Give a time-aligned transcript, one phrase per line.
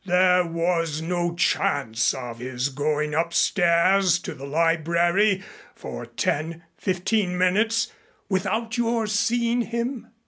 [0.03, 5.43] "There was no chance of his going upstairs to the library
[5.75, 7.91] for ten fifteen minutes
[8.27, 10.07] without your seeing him?"